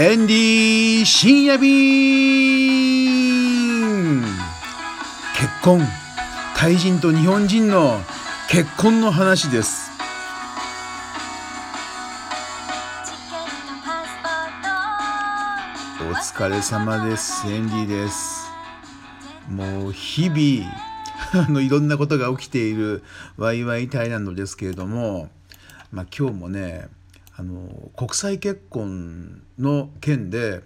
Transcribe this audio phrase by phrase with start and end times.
[0.00, 1.70] エンディ深夜便
[4.22, 5.82] 結婚。
[6.56, 8.00] タイ人と日本人の
[8.48, 9.90] 結婚の話です。
[16.00, 17.46] お疲れ様です。
[17.46, 18.50] エンディです。
[19.50, 23.04] もう日々あのいろんなことが起きている
[23.36, 25.28] ワイワイタイランドですけれども、
[25.92, 26.88] まあ、今日もね
[27.40, 30.60] あの国際結婚の件で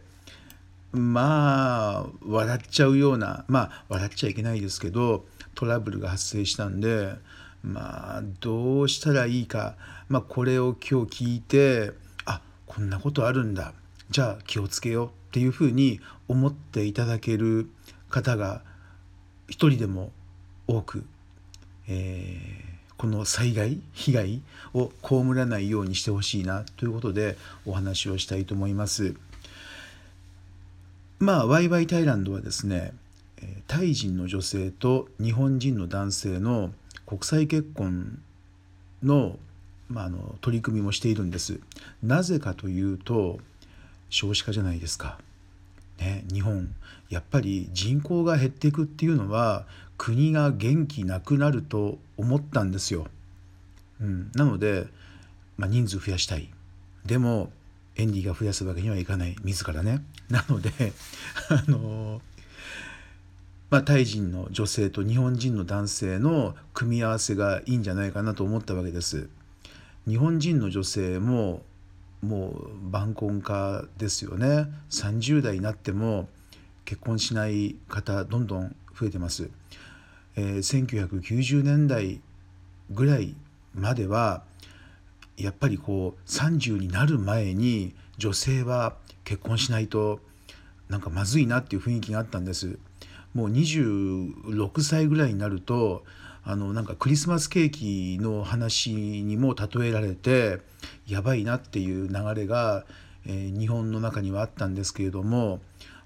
[0.91, 5.25] まあ笑っちゃうようなまあ笑っちゃいけないですけど
[5.55, 7.15] トラブルが発生したんで
[7.63, 9.77] まあどうしたらいいか、
[10.09, 11.93] まあ、これを今日聞いて
[12.25, 13.73] あこんなことあるんだ。
[14.11, 15.07] じゃあ気をつけよう。
[15.07, 17.69] っていうふうに思っていただける
[18.09, 18.63] 方が
[19.49, 20.13] 一人でも
[20.67, 21.05] 多く、
[21.89, 22.74] えー
[23.05, 24.41] この災害被害
[24.73, 29.15] を被らないようにしてほしいなということでお話をしたいと思います。
[31.19, 32.95] まあワイワイタイランドはですね
[33.67, 36.73] タイ人の女性と日本人の男性の
[37.05, 38.23] 国際結婚
[39.03, 39.39] の,、
[39.91, 41.61] まあ、の取り組みもしているんです。
[42.03, 43.39] なぜかというと
[44.09, 45.19] 少子化じゃないですか。
[45.99, 46.75] ね、日本
[47.11, 49.67] やっぱり人口が減っていくっていうのは
[49.97, 53.07] 国が元気なくなると思ったんですよ。
[54.01, 54.87] うん、なので、
[55.57, 56.51] まあ、人数増やしたい
[57.07, 57.53] でも
[57.97, 60.05] エンディが増やすわけにはいかない自らね。
[60.29, 60.71] なので
[61.51, 62.21] あの
[63.71, 69.29] まあ、タイ人の女性と日本人の男性の組み合わせがいいんじゃないかなと思ったわけです。
[70.07, 71.63] 日本人の女性も
[72.25, 76.29] もう晩婚化ですよね30代になっても
[76.85, 79.51] 結婚しない方どんどん増えてます。
[80.37, 82.21] えー、1990年代
[82.91, 83.35] ぐらい
[83.75, 84.43] までは
[85.37, 88.95] やっぱりこう30になる前に女性は
[89.25, 90.21] 結婚しないと
[90.89, 92.79] なんかまずいなっていう雰囲気があったんです。
[93.35, 96.05] もう26歳ぐらいになると
[96.45, 100.61] あのなんかクリスマスケーキの話にも例えられて
[101.07, 102.85] やばいなっていう流れが、
[103.27, 105.61] えー、日本の中にはあったんですけれども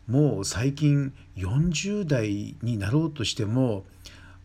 [0.08, 3.84] もう最近40代になろうとしても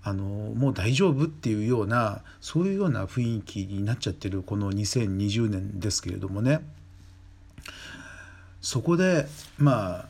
[0.03, 6.59] あのもう大丈夫っていうようなそういうような雰囲気になっちゃってるこの2020年ですけれどもね
[8.61, 10.05] そこでまあ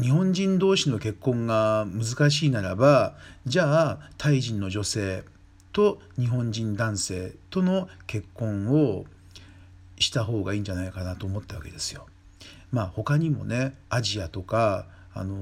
[0.00, 3.14] 日本人同士の結婚が難しいならば
[3.46, 5.24] じゃあタイ人の女性
[5.72, 9.04] と日本人男性との結婚を
[9.98, 12.06] した方がいいんじゃないかなと思ったわけですよ。
[12.70, 15.34] まあ他にもねアジアとかあの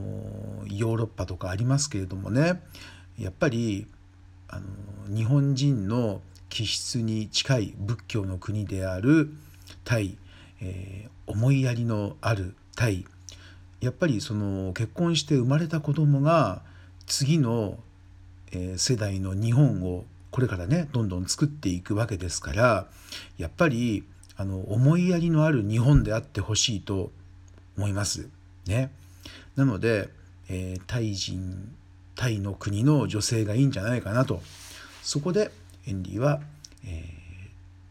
[0.67, 2.63] ヨーロッパとかありますけれどもね
[3.19, 3.87] やっぱり
[4.49, 9.31] あの日本人の気質に近い仏教の国である
[9.85, 10.17] タイ、
[10.63, 13.05] えー、思いやりのあるタイ
[13.81, 16.63] やっぱりその結婚して生まれた子供が
[17.07, 17.79] 次の、
[18.53, 22.87] えー、世代の日本をこれからねどんどん作っていくわけですから
[23.39, 24.05] やっぱり
[24.37, 27.11] あの思いやりのある日本であってほしいと
[27.77, 28.29] 思います。
[28.67, 28.91] ね、
[29.55, 30.11] なので、
[30.49, 31.73] えー、タイ人
[32.15, 34.43] タイの国の女性がいいんじゃないかなと。
[35.03, 35.51] そこで
[35.83, 36.41] ヘンリーは、
[36.85, 37.05] えー、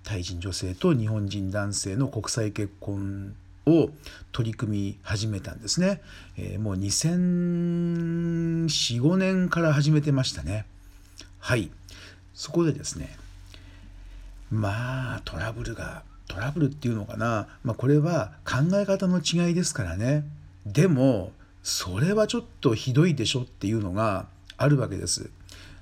[0.04, 3.36] タイ人女性と日本人男性の国際結婚
[3.66, 3.90] を
[4.32, 6.02] 取り組み始めたんですね、
[6.38, 10.68] えー、もう2004,5年から始めてましたね。
[11.40, 11.72] はい。
[12.34, 13.18] そこでですね
[14.52, 16.04] まあトラブルが
[16.36, 20.26] トラブルっていうのかな、まあ、これは考え方の違いですからね
[20.66, 21.32] でも
[21.64, 25.32] それはちょっとひどいでしょっていうのがあるわけです。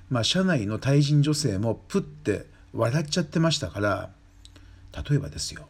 [0.09, 4.09] まあ、社内の対人女性もプッて笑っちゃってましたから
[5.09, 5.67] 例えばですよ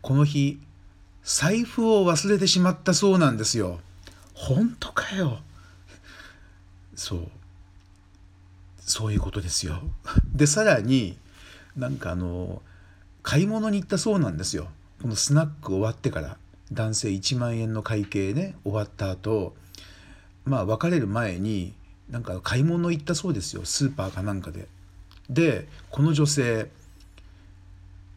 [0.01, 0.59] この日
[1.23, 3.79] 財布を忘れてしまったそうなんですよ。
[4.33, 5.39] 本当かよ。
[6.95, 7.27] そう
[8.79, 9.81] そういうことですよ。
[10.33, 11.17] でさらに
[11.75, 12.61] なんかあの
[13.23, 14.67] 買い物に行ったそうなんですよ。
[15.01, 16.37] このスナック終わってから
[16.71, 19.55] 男性1万円の会計ね終わった後
[20.45, 21.73] まあ別れる前に
[22.09, 24.67] なんか買い物行ったそうですよスーパーかなんかで。
[25.29, 26.69] でこの女性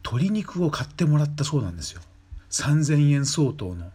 [0.03, 2.01] 鶏肉を買ってもらったそうなんですよ
[2.51, 3.91] 3,000円相当の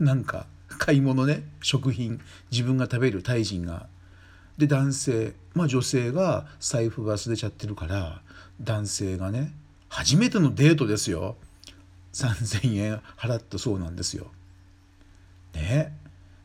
[0.00, 0.46] なんか
[0.78, 3.86] 買い物ね食品自分が食べるタイ人が
[4.58, 8.22] で男性まあ女性が財布忘れちゃってるから
[8.60, 9.52] 男性がね
[9.88, 11.36] 初めてのデートですよ
[12.12, 14.28] 3,000円払ったそうなんですよ。
[15.54, 15.94] ね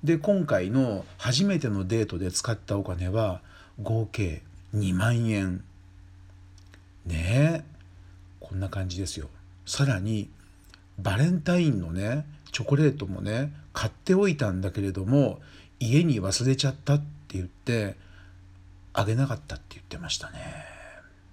[0.04, 3.42] で今回の初めてのデートで使ったお金は
[3.82, 4.42] 合計
[4.76, 5.64] 2万円。
[7.06, 7.64] ね
[8.40, 9.30] こんな感じですよ。
[9.66, 10.30] さらに
[11.00, 15.40] バレンタインのねチョコレートもね買っておいたんだけれども
[15.80, 17.96] 家に忘れちゃったって言って
[18.94, 20.40] あげなかったって言ってましたね。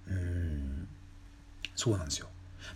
[0.09, 0.48] うん
[1.79, 2.27] そうなんですよ。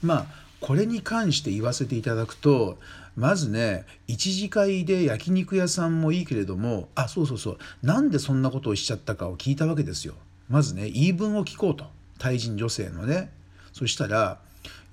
[0.00, 0.26] まあ
[0.60, 2.78] これに関して言わせていただくと
[3.16, 10.14] まずね一次会で焼肉屋さんもいいけれどもあそうそうそうなんでそんなことをしちゃったかを聞いたわけですよ。
[10.48, 11.86] まずね言い分を聞こうと
[12.20, 13.32] 対人女性のね
[13.72, 14.38] そしたら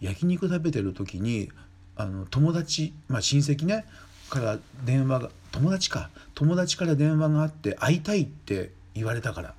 [0.02, 1.52] 焼肉食べてる時に
[1.96, 3.86] あの友達、まあ、親戚ね
[4.32, 9.54] から電話が友達か友達から電話があって会いたいって言われたから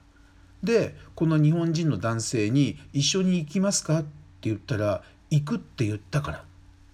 [0.64, 6.42] でこの日本人の男性に「一緒に行きますか?」って言ったら「行くって言ったから」っ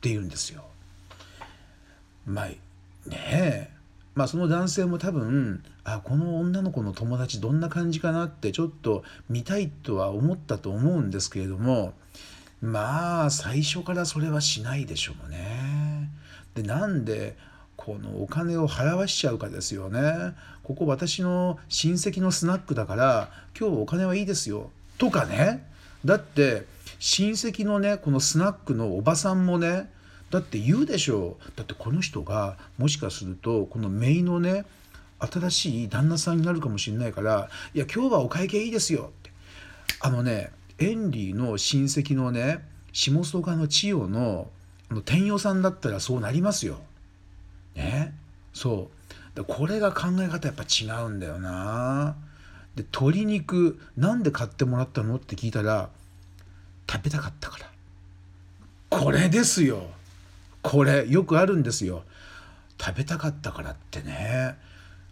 [0.01, 0.65] て言うんですよ。
[2.27, 2.59] まあね
[3.11, 3.71] え
[4.15, 11.93] まあその男性も多分あこの女の子の友達どんな感じかなってちょっと見たいとは思ったと思うんですけれども
[12.63, 16.11] まあ最初からそれはしないでしょうね。
[16.55, 17.37] でなんで
[17.77, 20.35] このお金を払わしちゃうかですよね。
[20.65, 25.71] ここ私の親戚のスナックだから今日お金はいいですよとかね
[26.05, 26.67] だって
[26.99, 29.91] 親戚のねこのスナックのおばさんもね
[30.31, 31.53] だって言うでしょう。
[31.57, 34.65] だってこの人がもしかするとこの姪のね
[35.19, 39.31] 新しい旦那さんになるかもしれないから「いや今日はお会計いいですよ」って。
[40.01, 42.63] あのねエンリーの親戚のね
[42.93, 44.51] 下曽我の千代の
[44.91, 46.79] の天代さんだったらそうなりますよ。
[47.75, 48.15] ね。
[48.53, 48.91] そ
[49.37, 49.45] う。
[49.45, 52.17] これが考え方やっぱ違うんだよな。
[52.76, 55.17] で鶏肉なんで買ってもらったの？
[55.17, 55.88] って聞いたら
[56.90, 57.70] 食べたかったから
[58.90, 59.88] これですよ
[60.62, 62.05] これよくあるんですよ
[62.81, 64.56] 食べたかったからってね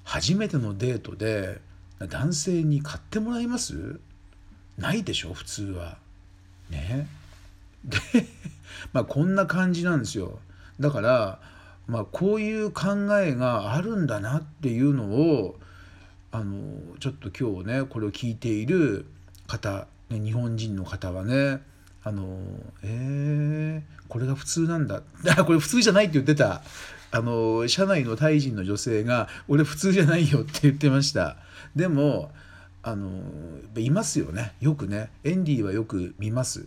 [0.04, 1.60] 初めてのデートで
[1.98, 3.98] 男性に買ってもらいます？
[4.76, 5.96] ないでしょ普通は。
[6.68, 7.08] ね。
[7.84, 7.98] で
[8.92, 10.38] まあこんな感じなんですよ。
[10.78, 11.40] だから
[11.86, 15.58] まあこういう考えがあるんだなっていうのを
[16.34, 19.06] あのちょっと今日ねこれを聞いている
[19.46, 21.62] 方、ね、日本人の方はね
[22.02, 22.38] あの
[22.82, 25.02] えー、これが普通なんだ。
[25.46, 26.62] これ普通じゃないって言ってた。
[27.12, 31.36] あの社内のタイ人の女性が「俺普通じゃないよ」って言ってました。
[31.76, 32.32] でも
[32.82, 33.22] あの
[33.76, 34.54] いますよね。
[34.60, 35.10] よくね。
[35.22, 36.66] エンディはよく見ます。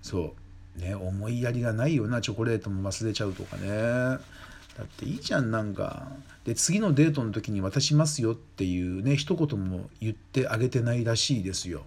[0.00, 0.36] そ
[0.78, 0.80] う。
[0.80, 3.68] ね思いやりがないようなチョコレートも忘れちゃうとかね。
[3.68, 6.12] だっていいじゃんなんか。
[6.50, 11.84] で次のデートの時に渡しますよっていうね一言も言ってあげてないらしいですよ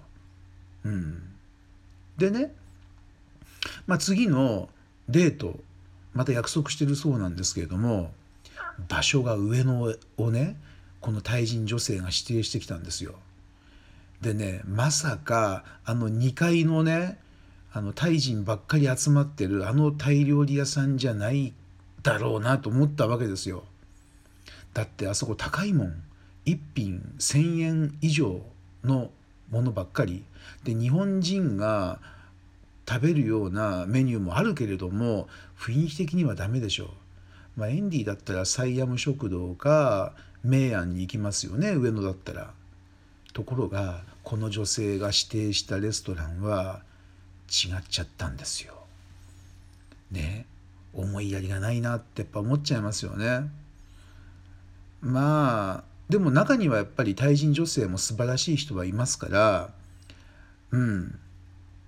[0.86, 1.22] うん
[2.18, 2.56] でね
[3.88, 4.70] まあ次の
[5.10, 5.60] デート
[6.14, 8.14] また約束してるそうなんですけれども
[8.88, 10.56] 場所が上野をね
[11.02, 13.16] このタイ人女性が指定してきたんですよ。
[14.22, 17.20] でねまさかあの2階のね
[17.74, 21.52] あのタイ人ばっかり集まってるあのタイ料理屋さんじゃない
[22.02, 23.66] だろうなと思ったわけですよ。
[24.74, 26.04] だってあそこ高いもん
[26.46, 28.42] 1品1,000円以上
[28.84, 29.12] の
[29.50, 30.24] ものばっかり
[30.64, 32.00] で日本人が
[32.88, 35.28] 食べるようなメニューもあるけれども
[35.58, 36.90] 雰囲気的にはダメでしょう。
[37.56, 40.14] まあ、エンディだったらサイアム食堂か
[40.44, 42.52] 明暗に行きますよね上野だったら。
[43.34, 46.82] ところがこの女性が指定したレストランは
[47.48, 48.74] 違っちゃったんですよ。
[50.12, 50.46] ね
[50.94, 53.50] 思いやりがないなってやっぱ思っちゃいますよね。
[55.04, 59.70] まあでも中にはやっぱり対人女性も素晴らしい人はいますから
[60.72, 61.20] うん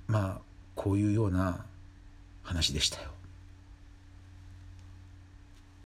[0.07, 0.41] まあ
[0.75, 1.65] こういうような
[2.43, 3.14] 話でしたよ。